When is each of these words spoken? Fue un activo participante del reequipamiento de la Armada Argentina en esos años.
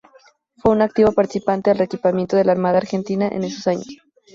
Fue 0.57 0.71
un 0.71 0.81
activo 0.81 1.11
participante 1.11 1.69
del 1.69 1.77
reequipamiento 1.77 2.35
de 2.35 2.43
la 2.43 2.53
Armada 2.53 2.79
Argentina 2.79 3.27
en 3.27 3.43
esos 3.43 3.67
años. 3.67 3.97